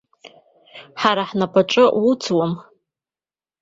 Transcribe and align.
Ҳара 1.01 1.23
ҳнапаҿы 1.29 1.83
уӡуам! 2.09 2.53